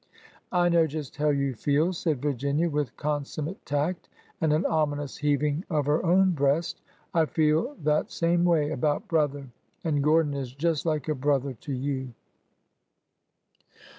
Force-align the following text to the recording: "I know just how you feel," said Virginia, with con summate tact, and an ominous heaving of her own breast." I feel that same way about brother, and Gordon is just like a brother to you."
"I 0.51 0.67
know 0.69 0.87
just 0.87 1.17
how 1.17 1.29
you 1.29 1.53
feel," 1.53 1.93
said 1.93 2.23
Virginia, 2.23 2.67
with 2.71 2.97
con 2.97 3.23
summate 3.23 3.59
tact, 3.65 4.09
and 4.41 4.51
an 4.51 4.65
ominous 4.65 5.17
heaving 5.17 5.63
of 5.69 5.85
her 5.85 6.03
own 6.03 6.31
breast." 6.31 6.81
I 7.13 7.27
feel 7.27 7.75
that 7.83 8.09
same 8.09 8.43
way 8.43 8.71
about 8.71 9.07
brother, 9.07 9.45
and 9.83 10.01
Gordon 10.03 10.33
is 10.33 10.55
just 10.55 10.87
like 10.87 11.07
a 11.07 11.13
brother 11.13 11.53
to 11.53 11.71
you." 11.73 12.13